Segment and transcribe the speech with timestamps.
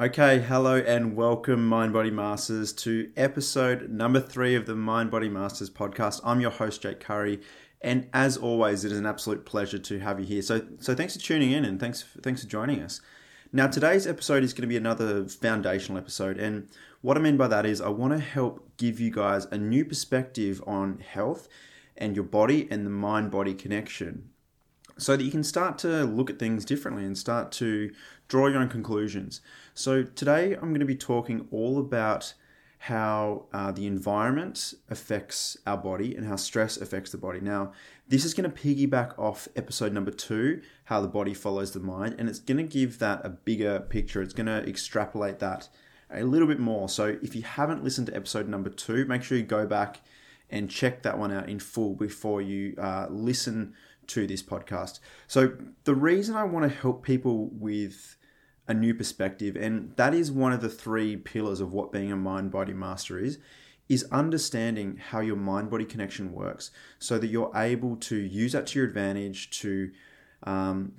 [0.00, 5.28] Okay, hello and welcome, Mind Body Masters, to episode number three of the Mind Body
[5.28, 6.20] Masters podcast.
[6.22, 7.40] I'm your host, Jake Curry,
[7.80, 10.40] and as always, it is an absolute pleasure to have you here.
[10.42, 13.00] So, so thanks for tuning in and thanks thanks for joining us.
[13.52, 16.68] Now, today's episode is going to be another foundational episode, and
[17.00, 19.84] what I mean by that is I want to help give you guys a new
[19.84, 21.48] perspective on health
[21.96, 24.30] and your body and the mind body connection
[24.98, 27.90] so that you can start to look at things differently and start to
[28.26, 29.40] draw your own conclusions.
[29.78, 32.34] So, today I'm going to be talking all about
[32.78, 37.38] how uh, the environment affects our body and how stress affects the body.
[37.40, 37.70] Now,
[38.08, 42.16] this is going to piggyback off episode number two, how the body follows the mind,
[42.18, 44.20] and it's going to give that a bigger picture.
[44.20, 45.68] It's going to extrapolate that
[46.10, 46.88] a little bit more.
[46.88, 50.00] So, if you haven't listened to episode number two, make sure you go back
[50.50, 53.74] and check that one out in full before you uh, listen
[54.08, 54.98] to this podcast.
[55.28, 58.16] So, the reason I want to help people with
[58.68, 62.16] a new perspective, and that is one of the three pillars of what being a
[62.16, 63.38] mind body master is,
[63.88, 68.66] is understanding how your mind body connection works so that you're able to use that
[68.66, 69.90] to your advantage to
[70.42, 70.92] um,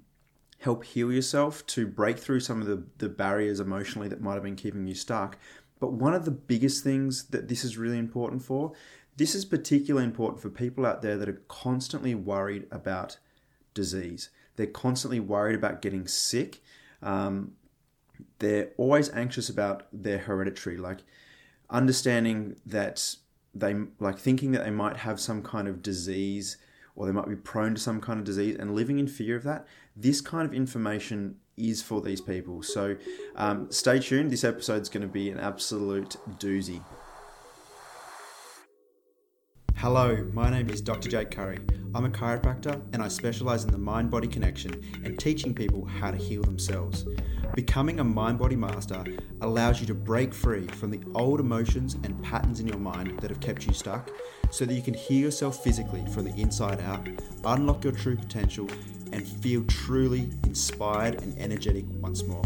[0.58, 4.44] help heal yourself, to break through some of the, the barriers emotionally that might have
[4.44, 5.38] been keeping you stuck.
[5.80, 8.73] But one of the biggest things that this is really important for
[9.20, 13.17] this is particularly important for people out there that are constantly worried about
[13.73, 14.30] disease.
[14.56, 16.61] They're constantly worried about getting sick.
[17.02, 17.53] Um,
[18.39, 21.00] they're always anxious about their hereditary, like
[21.69, 23.16] understanding that
[23.53, 26.58] they like thinking that they might have some kind of disease
[26.95, 29.44] or they might be prone to some kind of disease and living in fear of
[29.44, 29.66] that.
[29.95, 32.64] This kind of information is for these people.
[32.64, 32.95] So
[33.36, 34.31] um, stay tuned.
[34.31, 36.81] This episode is going to be an absolute doozy.
[39.81, 41.08] Hello, my name is Dr.
[41.08, 41.58] Jake Curry.
[41.95, 46.11] I'm a chiropractor and I specialize in the mind body connection and teaching people how
[46.11, 47.05] to heal themselves.
[47.55, 49.05] Becoming a mind body master
[49.39, 53.30] allows you to break free from the old emotions and patterns in your mind that
[53.30, 54.11] have kept you stuck
[54.52, 57.08] so that you can heal yourself physically from the inside out,
[57.45, 58.67] unlock your true potential,
[59.14, 62.43] and feel truly inspired and energetic once more.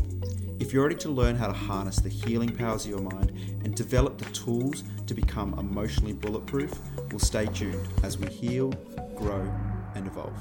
[0.74, 3.30] If you're ready to learn how to harness the healing powers of your mind
[3.64, 6.74] and develop the tools to become emotionally bulletproof,
[7.12, 8.72] well, stay tuned as we heal,
[9.14, 9.48] grow,
[9.94, 10.36] and evolve.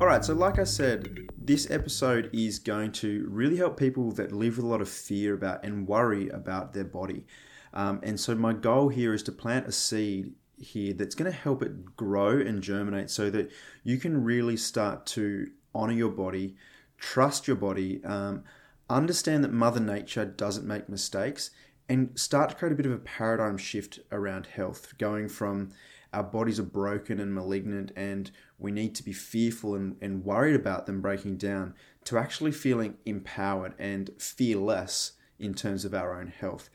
[0.00, 4.32] All right, so like I said, this episode is going to really help people that
[4.32, 7.26] live with a lot of fear about and worry about their body.
[7.72, 11.36] Um, and so, my goal here is to plant a seed here that's going to
[11.36, 13.50] help it grow and germinate so that
[13.84, 16.56] you can really start to honor your body,
[16.98, 18.44] trust your body, um,
[18.88, 21.50] understand that Mother Nature doesn't make mistakes,
[21.88, 25.72] and start to create a bit of a paradigm shift around health, going from
[26.12, 30.54] our bodies are broken and malignant and we need to be fearful and, and worried
[30.54, 31.74] about them breaking down
[32.04, 36.68] to actually feeling empowered and fearless in terms of our own health.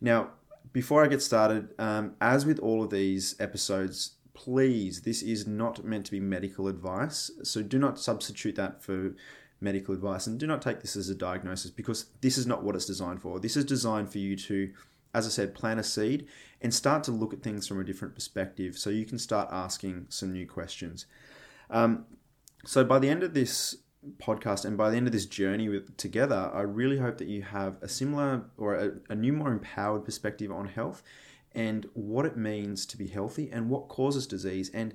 [0.00, 0.32] Now,
[0.72, 5.84] before I get started, um, as with all of these episodes, please, this is not
[5.84, 7.30] meant to be medical advice.
[7.42, 9.14] So do not substitute that for
[9.60, 12.74] medical advice and do not take this as a diagnosis because this is not what
[12.74, 13.38] it's designed for.
[13.38, 14.72] This is designed for you to,
[15.14, 16.26] as I said, plant a seed
[16.60, 20.06] and start to look at things from a different perspective so you can start asking
[20.08, 21.06] some new questions.
[21.70, 22.06] Um,
[22.64, 23.76] so by the end of this
[24.18, 27.42] podcast and by the end of this journey with together i really hope that you
[27.42, 31.02] have a similar or a, a, new more empowered perspective on health
[31.52, 34.92] and what it means to be healthy and what causes disease and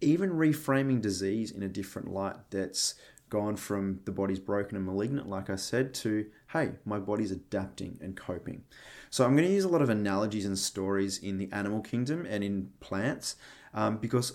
[0.00, 2.94] even reframing disease in a different light that's
[3.30, 7.98] gone from the body's broken and malignant like i said to hey my body's adapting
[8.02, 8.64] and coping.
[9.10, 12.26] So i'm going to use a lot of analogies and stories in the animal kingdom
[12.28, 13.36] and in plants
[13.72, 14.32] um, because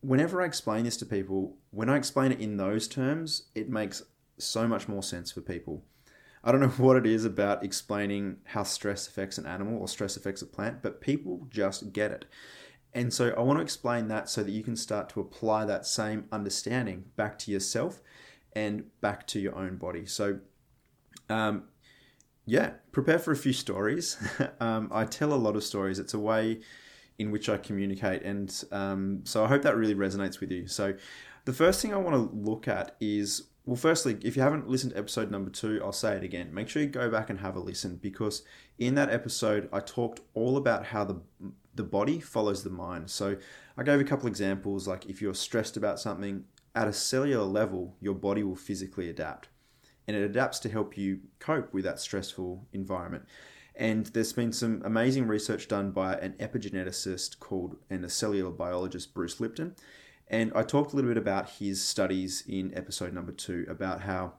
[0.00, 4.02] whenever I explain this to people, when I explain it in those terms, it makes
[4.38, 5.84] so much more sense for people.
[6.42, 10.16] I don't know what it is about explaining how stress affects an animal or stress
[10.16, 12.24] affects a plant, but people just get it.
[12.92, 15.86] And so I want to explain that so that you can start to apply that
[15.86, 18.00] same understanding back to yourself
[18.52, 20.06] and back to your own body.
[20.06, 20.40] So,
[21.28, 21.64] um,
[22.46, 24.16] yeah, prepare for a few stories.
[24.60, 26.00] um, I tell a lot of stories.
[26.00, 26.62] It's a way
[27.20, 28.22] in which I communicate.
[28.22, 30.66] And um, so I hope that really resonates with you.
[30.66, 30.94] So
[31.44, 34.94] the first thing I want to look at is well, firstly, if you haven't listened
[34.94, 36.52] to episode number two, I'll say it again.
[36.52, 38.42] Make sure you go back and have a listen because
[38.78, 41.20] in that episode, I talked all about how the
[41.74, 43.10] the body follows the mind.
[43.10, 43.36] So
[43.76, 46.44] I gave a couple examples, like if you're stressed about something
[46.74, 49.48] at a cellular level, your body will physically adapt,
[50.08, 53.26] and it adapts to help you cope with that stressful environment.
[53.80, 59.14] And there's been some amazing research done by an epigeneticist called and a cellular biologist,
[59.14, 59.74] Bruce Lipton.
[60.28, 64.34] And I talked a little bit about his studies in episode number two about how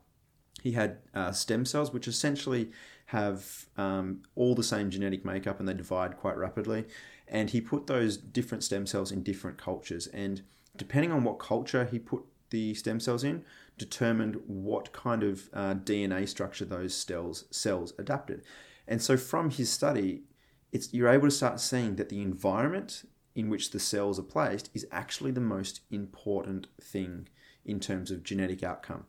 [0.62, 2.70] he had uh, stem cells, which essentially
[3.08, 6.86] have um, all the same genetic makeup and they divide quite rapidly.
[7.28, 10.06] And he put those different stem cells in different cultures.
[10.06, 10.44] And
[10.78, 12.22] depending on what culture he put
[12.52, 13.44] the stem cells in,
[13.80, 18.44] determined what kind of uh, DNA structure those cells cells adapted.
[18.88, 20.24] And so from his study,
[20.72, 23.04] it's you're able to start seeing that the environment
[23.36, 27.28] in which the cells are placed is actually the most important thing
[27.66, 29.06] in terms of genetic outcome.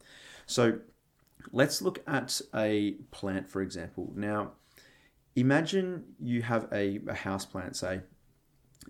[0.47, 0.79] So
[1.51, 4.13] let's look at a plant, for example.
[4.15, 4.53] Now,
[5.35, 8.03] imagine you have a, a house plant, say,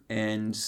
[0.09, 0.59] and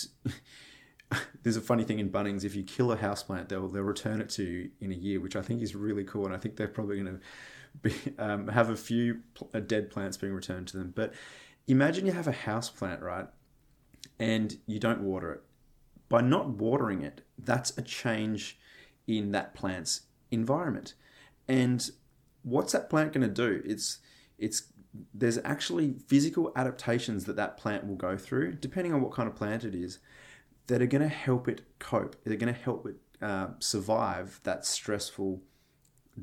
[1.43, 2.45] there's a funny thing in Bunnings.
[2.45, 5.21] If you kill a house plant, they'll they'll return it to you in a year,
[5.21, 6.27] which I think is really cool.
[6.27, 7.21] And I think they're probably going to
[7.83, 9.21] be, um, have a few
[9.53, 10.93] uh, dead plants being returned to them.
[10.95, 11.15] But
[11.67, 13.27] imagine you have a house plant, right?
[14.19, 15.43] And you don't water it.
[16.09, 18.59] By not watering it, that's a change
[19.07, 20.95] in that plant's environment.
[21.49, 21.91] And
[22.43, 23.63] what's that plant going to do?
[23.65, 23.99] It's
[24.39, 24.73] it's
[25.13, 29.35] there's actually physical adaptations that that plant will go through, depending on what kind of
[29.35, 29.99] plant it is,
[30.69, 32.17] that are going to help it cope.
[32.25, 35.43] They're going to help it uh, survive that stressful,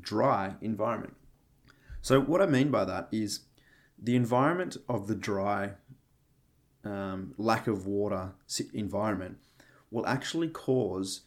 [0.00, 1.14] dry environment.
[2.02, 3.40] So, what I mean by that is
[3.96, 5.74] the environment of the dry,
[6.84, 8.32] um, lack of water
[8.74, 9.38] environment
[9.92, 11.20] will actually cause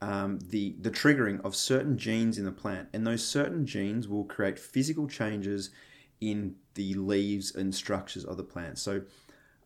[0.00, 2.88] um, the, the triggering of certain genes in the plant.
[2.92, 5.70] And those certain genes will create physical changes
[6.20, 8.78] in the leaves and structures of the plant.
[8.78, 9.02] So,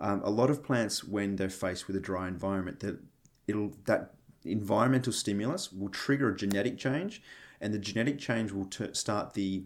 [0.01, 2.99] um, a lot of plants, when they're faced with a dry environment, that
[3.47, 4.15] it'll that
[4.45, 7.23] environmental stimulus will trigger a genetic change,
[7.61, 9.65] and the genetic change will t- start the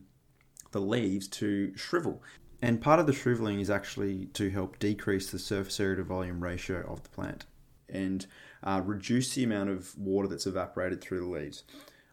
[0.78, 2.22] the leaves to shrivel.
[2.62, 6.42] And part of the shriveling is actually to help decrease the surface area to volume
[6.42, 7.46] ratio of the plant
[7.88, 8.26] and
[8.62, 11.64] uh, reduce the amount of water that's evaporated through the leaves.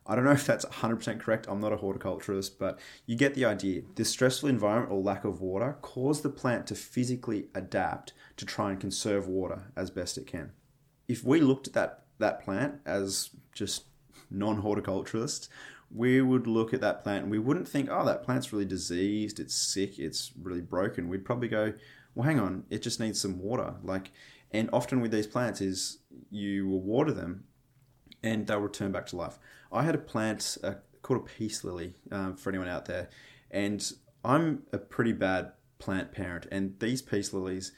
[0.08, 1.48] I don't know if that's 100% correct.
[1.50, 3.82] I'm not a horticulturist, but you get the idea.
[3.96, 8.72] This stressful environment or lack of water cause the plant to physically adapt to try
[8.72, 10.52] and conserve water as best it can.
[11.08, 13.86] If we looked at that, that plant as just
[14.30, 15.50] non horticulturists,
[15.92, 19.40] we would look at that plant and we wouldn't think, oh, that plant's really diseased,
[19.40, 21.08] it's sick, it's really broken.
[21.08, 21.74] We'd probably go,
[22.14, 23.76] well, hang on, it just needs some water.
[23.84, 24.12] Like,
[24.52, 26.00] and often with these plants is
[26.30, 27.46] you will water them
[28.24, 29.38] and they'll return back to life.
[29.72, 33.10] I had a plant uh, called a peace lily um, for anyone out there,
[33.52, 33.92] and
[34.24, 36.48] I'm a pretty bad plant parent.
[36.52, 37.72] And these peace lilies,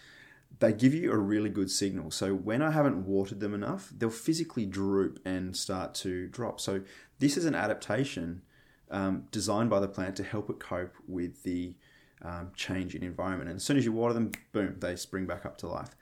[0.59, 2.11] they give you a really good signal.
[2.11, 6.59] So when I haven't watered them enough, they'll physically droop and start to drop.
[6.59, 6.81] So
[7.19, 8.41] this is an adaptation
[8.89, 11.75] um, designed by the plant to help it cope with the
[12.23, 13.49] um, change in environment.
[13.49, 15.95] And as soon as you water them, boom, they spring back up to life.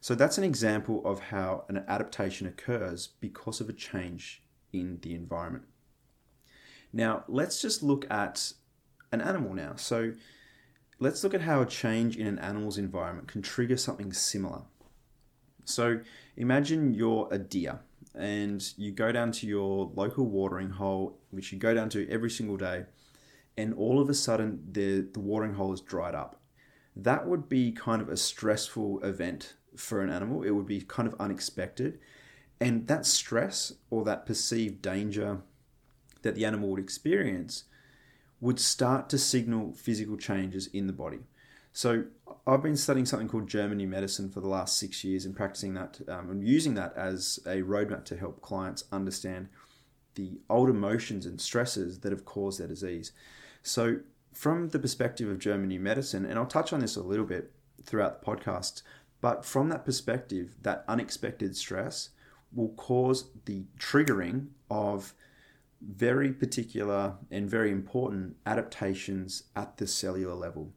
[0.00, 4.42] So that's an example of how an adaptation occurs because of a change
[4.72, 5.64] in the environment.
[6.92, 8.52] Now, let's just look at
[9.10, 9.74] an animal now.
[9.76, 10.12] So
[10.98, 14.62] let's look at how a change in an animal's environment can trigger something similar.
[15.64, 16.00] So
[16.36, 17.80] imagine you're a deer
[18.14, 22.30] and you go down to your local watering hole, which you go down to every
[22.30, 22.84] single day,
[23.58, 26.40] and all of a sudden the, the watering hole is dried up.
[26.94, 30.42] That would be kind of a stressful event for an animal.
[30.42, 31.98] It would be kind of unexpected.
[32.58, 35.42] And that stress or that perceived danger
[36.22, 37.64] that the animal would experience
[38.40, 41.20] would start to signal physical changes in the body.
[41.72, 42.04] So
[42.46, 45.74] I've been studying something called German New Medicine for the last six years and practicing
[45.74, 49.48] that um, and using that as a roadmap to help clients understand
[50.14, 53.12] the old emotions and stresses that have caused their disease.
[53.62, 53.98] So
[54.32, 57.52] from the perspective of German New Medicine, and I'll touch on this a little bit
[57.82, 58.82] throughout the podcast,
[59.20, 62.10] but from that perspective, that unexpected stress
[62.54, 65.14] will cause the triggering of
[65.80, 70.72] very particular and very important adaptations at the cellular level.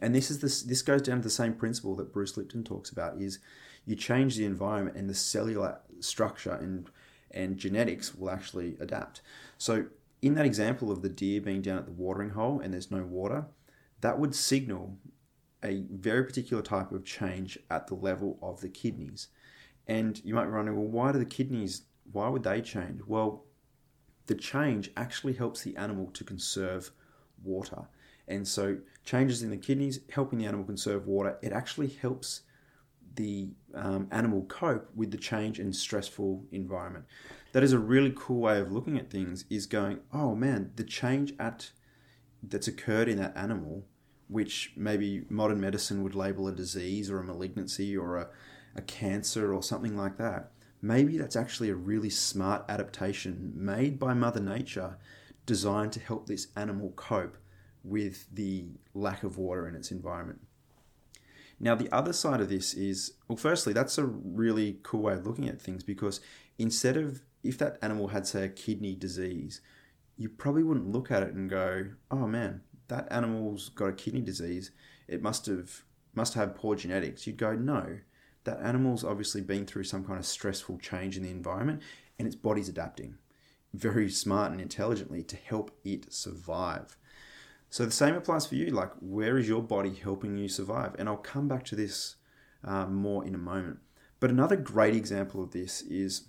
[0.00, 2.90] And this is this this goes down to the same principle that Bruce Lipton talks
[2.90, 3.40] about is
[3.84, 6.88] you change the environment and the cellular structure and
[7.32, 9.20] and genetics will actually adapt.
[9.58, 9.86] So
[10.22, 13.02] in that example of the deer being down at the watering hole and there's no
[13.02, 13.46] water,
[14.00, 14.96] that would signal
[15.62, 19.28] a very particular type of change at the level of the kidneys.
[19.86, 23.00] And you might be wondering, well, why do the kidneys, why would they change?
[23.06, 23.44] Well,
[24.30, 26.92] the change actually helps the animal to conserve
[27.42, 27.88] water.
[28.28, 32.42] And so changes in the kidneys, helping the animal conserve water, it actually helps
[33.16, 37.06] the um, animal cope with the change in stressful environment.
[37.50, 40.84] That is a really cool way of looking at things is going, oh man, the
[40.84, 41.72] change at
[42.40, 43.84] that's occurred in that animal
[44.28, 48.28] which maybe modern medicine would label a disease or a malignancy or a,
[48.76, 50.52] a cancer or something like that.
[50.82, 54.96] Maybe that's actually a really smart adaptation made by Mother Nature
[55.46, 57.36] designed to help this animal cope
[57.82, 60.40] with the lack of water in its environment.
[61.58, 65.26] Now, the other side of this is well, firstly, that's a really cool way of
[65.26, 66.20] looking at things because
[66.58, 69.60] instead of if that animal had, say, a kidney disease,
[70.16, 74.20] you probably wouldn't look at it and go, oh man, that animal's got a kidney
[74.20, 74.70] disease.
[75.08, 75.84] It must have
[76.14, 77.26] must have poor genetics.
[77.26, 77.98] You'd go, no,
[78.44, 81.82] that animal's obviously been through some kind of stressful change in the environment
[82.18, 83.16] and its body's adapting
[83.72, 86.96] very smart and intelligently to help it survive.
[87.68, 88.66] So the same applies for you.
[88.66, 90.96] Like, where is your body helping you survive?
[90.98, 92.16] And I'll come back to this
[92.64, 93.78] uh, more in a moment.
[94.18, 96.28] But another great example of this is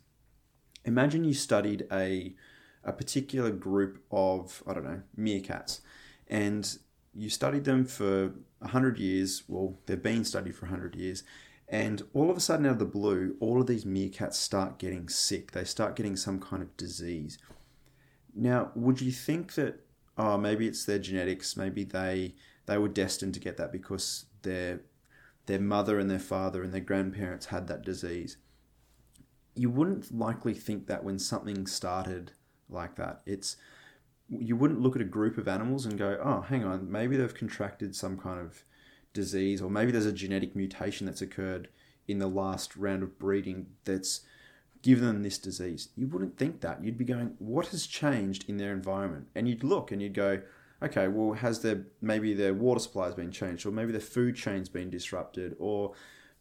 [0.86, 2.36] imagine you studied a,
[2.84, 5.82] a particular group of, I don't know, meerkats,
[6.27, 6.77] and
[7.13, 9.44] you studied them for 100 years.
[9.48, 11.24] Well, they've been studied for 100 years.
[11.71, 15.07] And all of a sudden, out of the blue, all of these meerkats start getting
[15.07, 15.51] sick.
[15.51, 17.37] They start getting some kind of disease.
[18.35, 19.79] Now, would you think that,
[20.17, 22.35] oh, maybe it's their genetics, maybe they
[22.65, 24.81] they were destined to get that because their
[25.45, 28.37] their mother and their father and their grandparents had that disease.
[29.55, 32.33] You wouldn't likely think that when something started
[32.69, 33.21] like that.
[33.25, 33.55] It's
[34.27, 37.33] you wouldn't look at a group of animals and go, oh, hang on, maybe they've
[37.33, 38.63] contracted some kind of
[39.13, 41.70] disease, or maybe there's a genetic mutation that's occurred
[42.08, 44.22] in the last round of breeding that's
[44.82, 45.89] given them this disease.
[45.96, 46.84] You wouldn't think that.
[46.84, 49.27] You'd be going, what has changed in their environment?
[49.36, 50.41] And you'd look and you'd go,
[50.82, 54.36] okay, well, has their maybe their water supply has been changed, or maybe their food
[54.36, 55.94] chain's been disrupted, or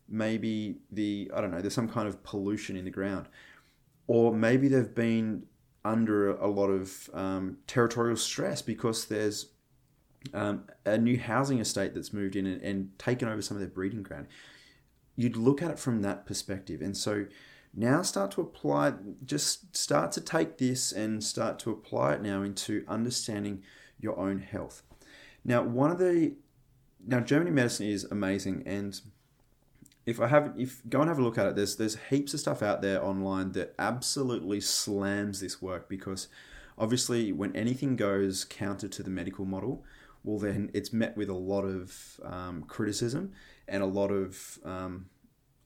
[0.08, 3.28] maybe the I don't know, there's some kind of pollution in the ground,
[4.06, 5.44] or maybe they've been
[5.84, 9.46] under a lot of um, territorial stress because there's
[10.34, 13.70] um, a new housing estate that's moved in and, and taken over some of their
[13.70, 14.26] breeding ground.
[15.16, 16.80] You'd look at it from that perspective.
[16.80, 17.26] And so
[17.74, 22.42] now start to apply, just start to take this and start to apply it now
[22.42, 23.62] into understanding
[23.98, 24.82] your own health.
[25.44, 26.34] Now, one of the,
[27.06, 28.62] now German New Medicine is amazing.
[28.66, 29.00] And
[30.04, 32.40] if I haven't, if go and have a look at it, there's, there's heaps of
[32.40, 36.28] stuff out there online that absolutely slams this work because
[36.76, 39.84] obviously when anything goes counter to the medical model,
[40.24, 43.32] well, then it's met with a lot of um, criticism
[43.66, 45.06] and a lot of um,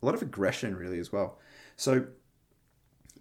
[0.03, 1.39] a lot of aggression, really, as well.
[1.77, 2.07] So,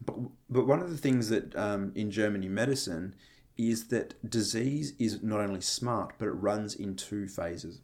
[0.05, 0.15] but,
[0.49, 3.15] but one of the things that um, in German New Medicine
[3.57, 7.81] is that disease is not only smart, but it runs in two phases.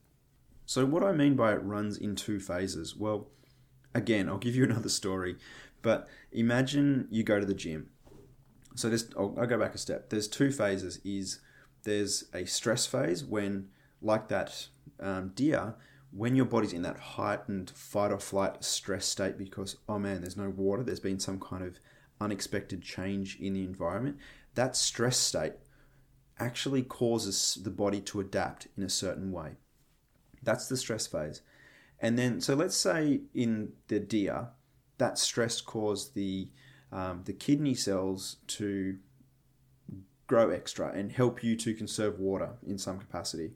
[0.66, 3.28] So, what I mean by it runs in two phases, well,
[3.96, 5.38] again, I'll give you another story,
[5.82, 7.90] but imagine you go to the gym.
[8.76, 10.10] So, this I'll, I'll go back a step.
[10.10, 11.00] There's two phases.
[11.04, 11.40] Is
[11.84, 13.70] there's a stress phase when,
[14.02, 14.68] like that
[15.00, 15.76] um, deer,
[16.12, 20.38] when your body's in that heightened fight or flight stress state because, oh man, there's
[20.38, 21.80] no water, there's been some kind of
[22.20, 24.18] unexpected change in the environment,
[24.56, 25.54] that stress state
[26.40, 29.58] actually causes the body to adapt in a certain way.
[30.42, 31.42] That's the stress phase.
[32.00, 34.50] And then, so let's say in the deer,
[34.98, 36.50] that stress caused the
[36.92, 38.98] um, the kidney cells to
[40.30, 43.52] grow extra and help you to conserve water in some capacity.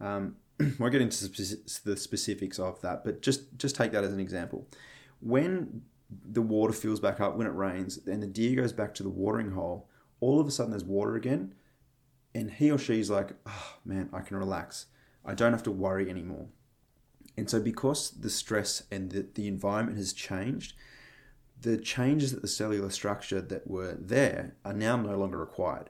[0.00, 0.36] Um,
[0.78, 1.28] won't get into
[1.84, 4.68] the specifics of that, but just just take that as an example.
[5.20, 5.82] When
[6.30, 9.08] the water fills back up when it rains, and the deer goes back to the
[9.08, 9.88] watering hole,
[10.20, 11.54] all of a sudden there's water again,
[12.34, 14.86] and he or she's like, oh, man, I can relax.
[15.24, 16.46] I don't have to worry anymore.
[17.36, 20.74] And so, because the stress and the, the environment has changed,
[21.64, 25.88] the changes at the cellular structure that were there are now no longer required.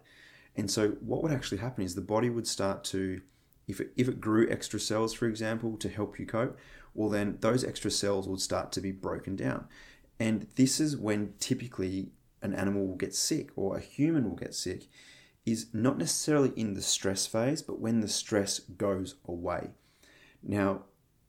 [0.56, 3.20] And so, what would actually happen is the body would start to,
[3.66, 6.56] if it, if it grew extra cells, for example, to help you cope,
[6.94, 9.66] well, then those extra cells would start to be broken down.
[10.20, 14.54] And this is when typically an animal will get sick or a human will get
[14.54, 14.84] sick,
[15.44, 19.70] is not necessarily in the stress phase, but when the stress goes away.
[20.40, 20.84] Now,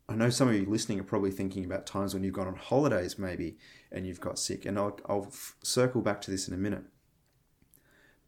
[0.07, 2.55] I know some of you listening are probably thinking about times when you've gone on
[2.55, 3.57] holidays, maybe,
[3.95, 4.65] and you've got sick.
[4.65, 5.31] And I'll, I'll
[5.63, 6.83] circle back to this in a minute.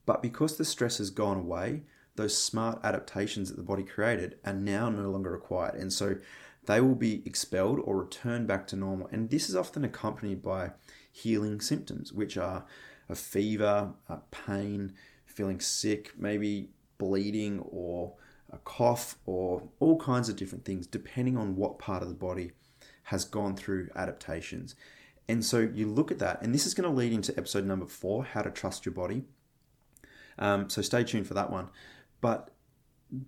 [0.06, 1.84] But because the stress has gone away,
[2.16, 5.76] those smart adaptations that the body created are now no longer required.
[5.76, 6.16] And so
[6.66, 9.10] they will be expelled or returned back to normal.
[9.12, 10.72] And this is often accompanied by
[11.12, 12.66] healing symptoms, which are
[13.10, 14.94] a fever, a pain,
[15.26, 18.16] feeling sick, maybe bleeding or
[18.52, 22.52] a cough or all kinds of different things, depending on what part of the body
[23.04, 24.76] has gone through adaptations.
[25.30, 27.86] And so you look at that, and this is going to lead into episode number
[27.86, 29.26] four how to trust your body.
[30.40, 31.70] Um, so stay tuned for that one.
[32.22, 32.52] But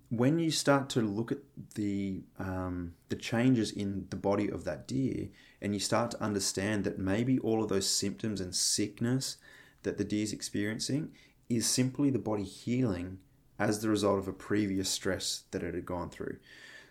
[0.08, 1.38] when you start to look at
[1.74, 5.28] the um, the changes in the body of that deer,
[5.60, 9.36] and you start to understand that maybe all of those symptoms and sickness
[9.82, 11.12] that the deer is experiencing
[11.48, 13.18] is simply the body healing
[13.58, 16.36] as the result of a previous stress that it had gone through.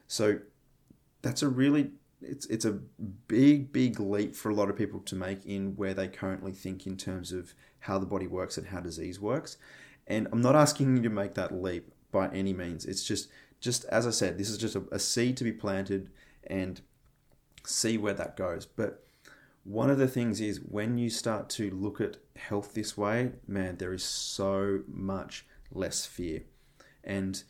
[0.07, 0.39] So
[1.21, 2.79] that's a really it's it's a
[3.27, 6.85] big big leap for a lot of people to make in where they currently think
[6.85, 9.57] in terms of how the body works and how disease works.
[10.07, 12.85] And I'm not asking you to make that leap by any means.
[12.85, 16.09] It's just just as I said, this is just a, a seed to be planted
[16.45, 16.81] and
[17.65, 18.65] see where that goes.
[18.65, 19.03] But
[19.63, 23.77] one of the things is when you start to look at health this way, man,
[23.77, 26.43] there is so much less fear.
[27.03, 27.43] And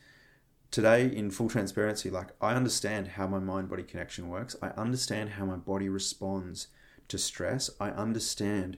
[0.72, 4.56] today, in full transparency, like I understand how my mind body connection works.
[4.62, 6.68] I understand how my body responds
[7.08, 7.70] to stress.
[7.80, 8.78] I understand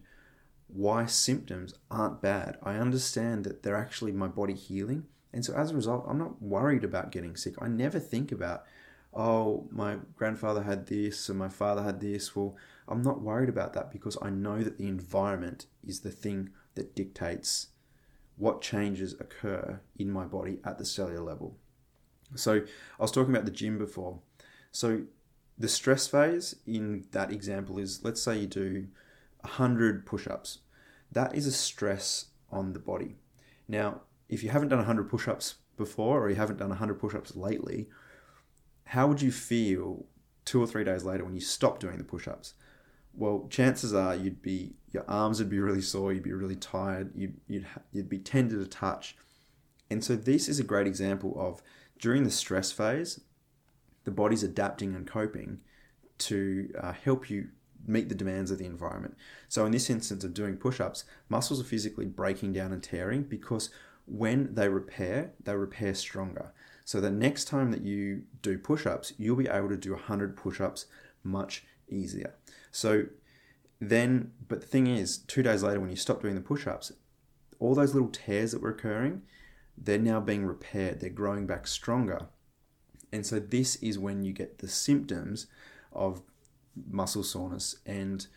[0.67, 2.57] why symptoms aren't bad.
[2.63, 5.05] I understand that they're actually my body healing.
[5.33, 7.55] And so as a result, I'm not worried about getting sick.
[7.59, 8.63] I never think about,
[9.13, 12.35] oh, my grandfather had this and my father had this.
[12.35, 12.55] Well,
[12.87, 16.95] I'm not worried about that because I know that the environment is the thing that
[16.95, 17.67] dictates
[18.37, 21.57] what changes occur in my body at the cellular level.
[22.35, 22.61] So
[22.99, 24.19] I was talking about the gym before.
[24.71, 25.03] So
[25.57, 28.87] the stress phase in that example is let's say you do
[29.41, 30.59] 100 push ups.
[31.11, 33.15] That is a stress on the body.
[33.67, 37.15] Now, if you haven't done 100 push ups before or you haven't done 100 push
[37.15, 37.89] ups lately,
[38.85, 40.05] how would you feel
[40.45, 42.53] two or three days later when you stop doing the push ups?
[43.13, 47.11] Well, chances are you'd be your arms would be really sore, you'd be really tired,
[47.13, 49.15] you'd you'd, you'd be tender to touch.
[49.89, 51.61] And so this is a great example of
[52.01, 53.21] during the stress phase,
[54.03, 55.59] the body's adapting and coping
[56.17, 57.49] to uh, help you
[57.87, 59.15] meet the demands of the environment.
[59.47, 63.69] So in this instance of doing push-ups, muscles are physically breaking down and tearing because
[64.05, 66.51] when they repair, they repair stronger.
[66.85, 70.35] So the next time that you do push ups, you'll be able to do 100
[70.35, 70.87] push ups
[71.23, 72.33] much easier.
[72.71, 73.05] So
[73.79, 76.91] then, but the thing is, two days later, when you stop doing the push ups,
[77.59, 79.21] all those little tears that were occurring,
[79.83, 82.27] they're now being repaired, they're growing back stronger.
[83.11, 85.47] And so, this is when you get the symptoms
[85.91, 86.21] of
[86.89, 88.27] muscle soreness and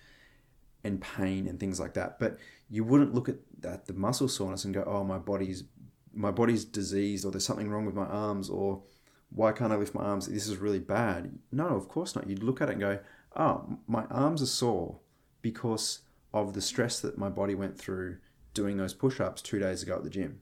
[0.83, 2.19] and pain and things like that.
[2.19, 5.65] But you wouldn't look at that the muscle soreness and go, "Oh, my body's
[6.13, 8.83] my body's diseased, or there's something wrong with my arms, or
[9.31, 10.27] why can't I lift my arms?
[10.27, 12.29] This is really bad." No, of course not.
[12.29, 12.99] You'd look at it and go,
[13.37, 15.01] "Oh, my arms are sore
[15.43, 16.01] because
[16.33, 18.19] of the stress that my body went through
[18.55, 20.41] doing those push-ups two days ago at the gym."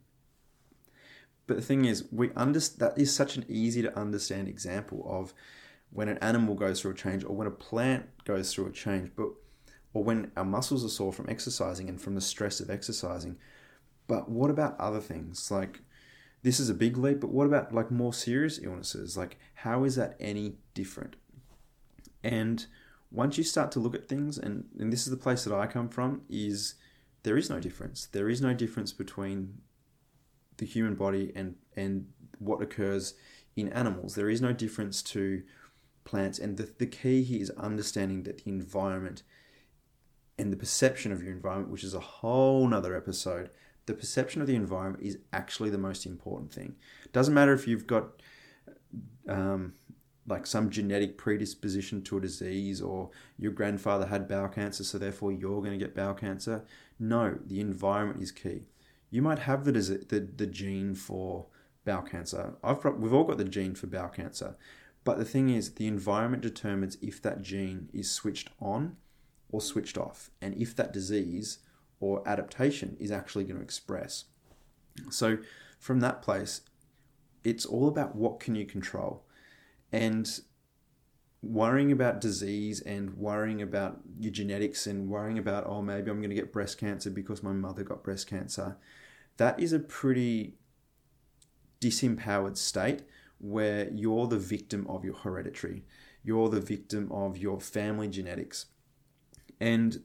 [1.52, 5.34] But the thing is, we under, that is such an easy to understand example of
[5.90, 9.10] when an animal goes through a change or when a plant goes through a change.
[9.14, 9.32] But
[9.92, 13.36] or when our muscles are sore from exercising and from the stress of exercising.
[14.06, 15.50] But what about other things?
[15.50, 15.80] Like,
[16.42, 19.18] this is a big leap, but what about like more serious illnesses?
[19.18, 21.16] Like, how is that any different?
[22.24, 22.64] And
[23.10, 25.66] once you start to look at things, and, and this is the place that I
[25.66, 26.76] come from, is
[27.24, 28.06] there is no difference.
[28.06, 29.58] There is no difference between
[30.62, 32.06] the human body and, and
[32.38, 33.14] what occurs
[33.56, 34.14] in animals.
[34.14, 35.42] There is no difference to
[36.04, 36.38] plants.
[36.38, 39.24] And the, the key here is understanding that the environment
[40.38, 43.50] and the perception of your environment, which is a whole nother episode,
[43.86, 46.76] the perception of the environment is actually the most important thing.
[47.12, 48.22] Doesn't matter if you've got
[49.28, 49.74] um,
[50.28, 55.32] like some genetic predisposition to a disease or your grandfather had bowel cancer, so therefore
[55.32, 56.64] you're going to get bowel cancer.
[57.00, 58.62] No, the environment is key.
[59.12, 61.46] You might have the, the, the gene for
[61.84, 62.54] bowel cancer.
[62.64, 64.56] I've we've all got the gene for bowel cancer.
[65.04, 68.96] But the thing is, the environment determines if that gene is switched on
[69.50, 71.58] or switched off, and if that disease
[72.00, 74.24] or adaptation is actually going to express.
[75.10, 75.38] So,
[75.78, 76.62] from that place,
[77.44, 79.24] it's all about what can you control.
[79.92, 80.40] And
[81.42, 86.30] worrying about disease and worrying about your genetics and worrying about, oh, maybe I'm going
[86.30, 88.76] to get breast cancer because my mother got breast cancer,
[89.36, 90.54] that is a pretty
[91.80, 93.02] disempowered state
[93.38, 95.84] where you're the victim of your hereditary.
[96.22, 98.66] You're the victim of your family genetics
[99.62, 100.02] and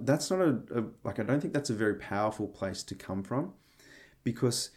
[0.00, 3.22] that's not a, a, like i don't think that's a very powerful place to come
[3.22, 3.52] from
[4.22, 4.70] because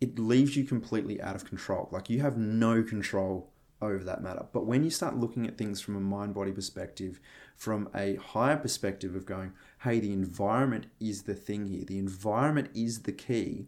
[0.00, 3.49] it leaves you completely out of control like you have no control
[3.82, 7.20] over that matter but when you start looking at things from a mind body perspective
[7.56, 12.68] from a higher perspective of going hey the environment is the thing here the environment
[12.74, 13.66] is the key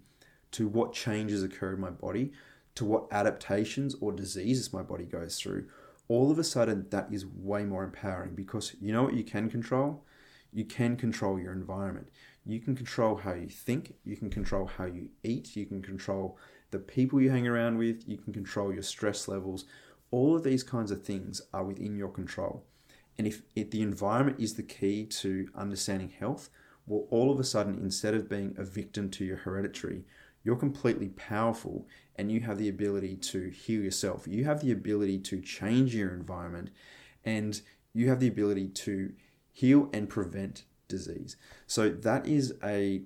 [0.51, 2.33] to what changes occur in my body
[2.75, 5.66] to what adaptations or diseases my body goes through
[6.12, 9.48] all of a sudden that is way more empowering because you know what you can
[9.48, 10.05] control?
[10.53, 12.09] You can control your environment.
[12.44, 16.37] You can control how you think, you can control how you eat, you can control
[16.70, 19.64] the people you hang around with, you can control your stress levels.
[20.12, 22.64] All of these kinds of things are within your control.
[23.18, 26.48] And if, if the environment is the key to understanding health,
[26.87, 30.05] well, all of a sudden, instead of being a victim to your hereditary,
[30.44, 34.27] you're completely powerful and you have the ability to heal yourself.
[34.29, 36.70] You have the ability to change your environment
[37.25, 37.61] and
[37.92, 39.12] you have the ability to
[39.53, 41.37] heal and prevent disease.
[41.66, 43.03] So that is a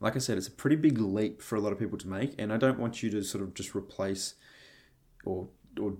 [0.00, 2.34] like I said, it's a pretty big leap for a lot of people to make,
[2.38, 4.34] and I don't want you to sort of just replace
[5.24, 5.48] or
[5.80, 5.94] or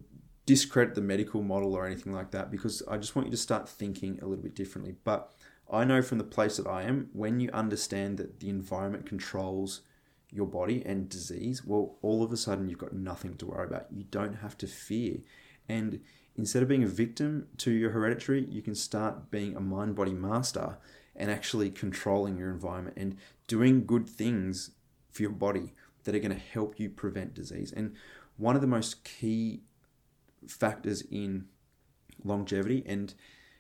[0.46, 3.68] discredit the medical model or anything like that because I just want you to start
[3.68, 4.94] thinking a little bit differently.
[5.04, 5.34] But
[5.72, 9.80] I know from the place that I am, when you understand that the environment controls
[10.30, 13.87] your body and disease, well, all of a sudden you've got nothing to worry about.
[13.90, 15.18] You don't have to fear.
[15.68, 16.00] And
[16.37, 20.12] instead of being a victim to your hereditary, you can start being a mind body
[20.12, 20.76] master
[21.16, 24.72] and actually controlling your environment and doing good things
[25.10, 27.72] for your body that are going to help you prevent disease.
[27.72, 27.94] And
[28.37, 29.62] one of the most key
[30.49, 31.47] factors in
[32.23, 33.14] longevity and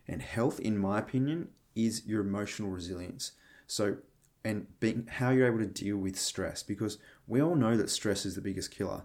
[0.06, 3.32] and health in my opinion is your emotional resilience.
[3.66, 3.96] So
[4.44, 8.26] and being how you're able to deal with stress because we all know that stress
[8.26, 9.04] is the biggest killer.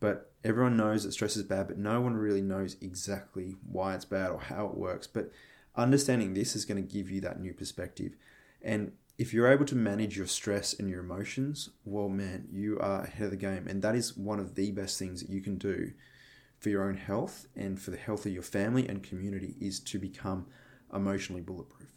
[0.00, 4.04] But everyone knows that stress is bad, but no one really knows exactly why it's
[4.04, 5.06] bad or how it works.
[5.06, 5.30] But
[5.74, 8.12] understanding this is going to give you that new perspective.
[8.60, 13.02] And if you're able to manage your stress and your emotions, well, man, you are
[13.02, 13.66] ahead of the game.
[13.68, 15.92] And that is one of the best things that you can do
[16.58, 19.98] for your own health and for the health of your family and community is to
[19.98, 20.46] become
[20.92, 21.90] emotionally bulletproof.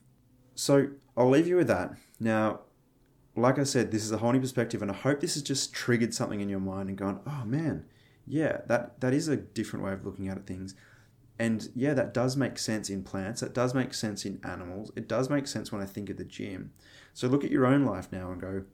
[0.55, 1.93] So I'll leave you with that.
[2.19, 2.61] Now,
[3.35, 5.73] like I said, this is a whole new perspective, and I hope this has just
[5.73, 7.85] triggered something in your mind and gone, oh man,
[8.25, 10.75] yeah, that, that is a different way of looking at things.
[11.39, 13.41] And yeah, that does make sense in plants.
[13.41, 14.91] That does make sense in animals.
[14.95, 16.71] It does make sense when I think of the gym.
[17.17, 18.65] So look at your own life now and go,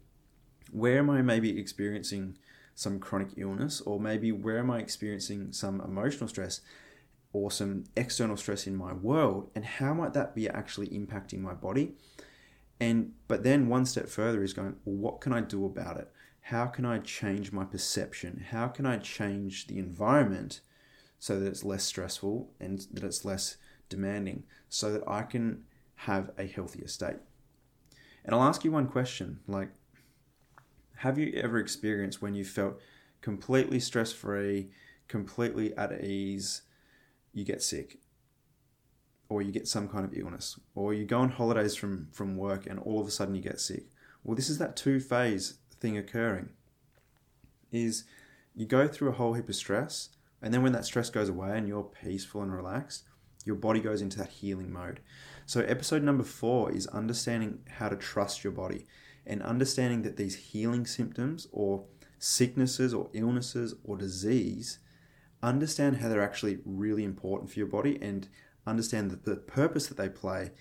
[0.69, 2.37] where am I maybe experiencing
[2.75, 6.59] some chronic illness, or maybe where am I experiencing some emotional stress
[7.31, 11.53] or some external stress in my world, and how might that be actually impacting my
[11.53, 11.93] body?
[12.81, 16.11] And but then one step further is going, well, what can I do about it?
[16.41, 18.47] How can I change my perception?
[18.49, 20.59] How can I change the environment?
[21.17, 23.55] so that it's less stressful and that it's less
[23.87, 25.63] demanding so that I can
[25.95, 27.15] have a healthier state.
[28.25, 29.69] And I'll ask you one question like,
[30.97, 32.79] have you ever experienced when you felt
[33.21, 34.69] completely stress free,
[35.07, 36.61] completely at ease,
[37.33, 37.99] you get sick?
[39.29, 42.67] Or you get some kind of illness, or you go on holidays from, from work
[42.67, 43.85] and all of a sudden you get sick.
[44.23, 46.49] Well, this is that two phase thing occurring.
[47.71, 48.03] Is
[48.53, 50.09] you go through a whole heap of stress,
[50.41, 53.03] and then when that stress goes away and you're peaceful and relaxed,
[53.43, 54.99] your body goes into that healing mode.
[55.45, 58.85] So, episode number four is understanding how to trust your body
[59.25, 61.85] and understanding that these healing symptoms or
[62.19, 64.79] sicknesses or illnesses or disease,
[65.41, 68.29] understand how they're actually really important for your body and
[68.65, 70.51] understand that the purpose that they play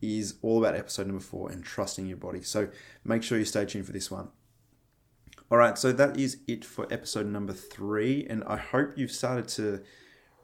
[0.00, 2.42] is all about episode number four and trusting your body.
[2.42, 2.68] So,
[3.04, 4.28] make sure you stay tuned for this one.
[5.50, 9.48] All right, so that is it for episode number three, and I hope you've started
[9.48, 9.82] to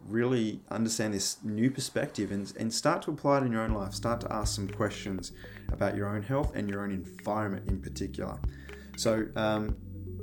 [0.08, 3.94] really understand this new perspective and, and start to apply it in your own life.
[3.94, 5.32] Start to ask some questions
[5.72, 8.38] about your own health and your own environment in particular.
[8.96, 9.76] So, um,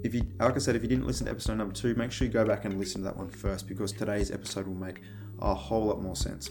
[0.03, 2.25] if you, like I said, if you didn't listen to episode number two, make sure
[2.25, 5.01] you go back and listen to that one first because today's episode will make
[5.39, 6.49] a whole lot more sense.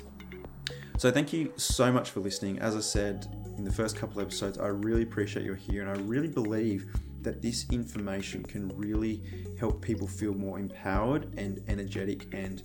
[0.98, 2.58] So, thank you so much for listening.
[2.58, 6.00] As I said in the first couple episodes, I really appreciate you're here and I
[6.02, 6.86] really believe
[7.22, 9.22] that this information can really
[9.58, 12.62] help people feel more empowered and energetic and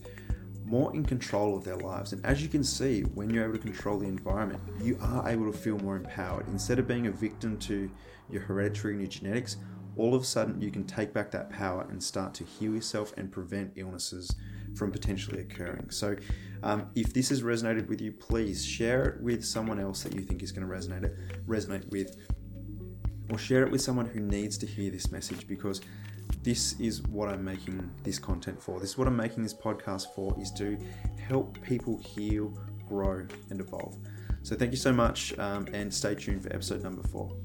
[0.66, 2.14] more in control of their lives.
[2.14, 5.52] And as you can see, when you're able to control the environment, you are able
[5.52, 6.48] to feel more empowered.
[6.48, 7.90] Instead of being a victim to
[8.30, 9.58] your hereditary and your genetics,
[9.98, 13.14] all of a sudden you can take back that power and start to heal yourself
[13.18, 14.36] and prevent illnesses
[14.76, 15.90] from potentially occurring.
[15.90, 16.18] So,
[16.64, 20.22] um, if this has resonated with you, please share it with someone else that you
[20.22, 21.16] think is going to resonate it,
[21.48, 22.18] resonate with
[23.32, 25.82] or share it with someone who needs to hear this message because
[26.46, 28.80] this is what I'm making this content for.
[28.80, 30.78] This is what I'm making this podcast for is to
[31.28, 32.54] help people heal,
[32.88, 33.98] grow, and evolve.
[34.44, 37.36] So thank you so much um, and stay tuned for episode number four.